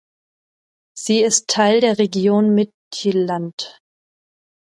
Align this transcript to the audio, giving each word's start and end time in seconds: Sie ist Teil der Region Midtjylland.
Sie 0.97 1.21
ist 1.21 1.47
Teil 1.47 1.79
der 1.79 1.99
Region 1.99 2.55
Midtjylland. 2.55 3.77